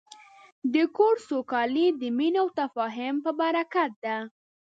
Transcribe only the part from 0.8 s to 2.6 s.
کور سوکالي د مینې او